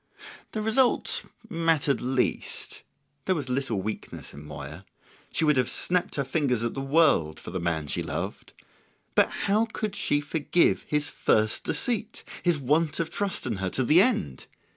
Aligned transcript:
The 0.53 0.63
result 0.63 1.21
mattered 1.47 2.01
least; 2.01 2.81
there 3.25 3.35
was 3.35 3.49
little 3.49 3.83
weakness 3.83 4.33
in 4.33 4.43
Moya; 4.43 4.83
she 5.31 5.45
would 5.45 5.57
have 5.57 5.69
snapped 5.69 6.15
her 6.15 6.23
fingers 6.23 6.63
at 6.63 6.73
the 6.73 6.81
world 6.81 7.39
for 7.39 7.51
the 7.51 7.59
man 7.59 7.85
she 7.85 8.01
loved. 8.01 8.53
But 9.13 9.29
how 9.29 9.65
could 9.71 9.95
she 9.95 10.19
forgive 10.19 10.85
his 10.87 11.11
first 11.11 11.65
deceit, 11.65 12.23
his 12.41 12.57
want 12.57 12.99
of 12.99 13.11
trust 13.11 13.45
in 13.45 13.57
her 13.57 13.69
to 13.69 13.83
the 13.83 14.01
end? 14.01 14.47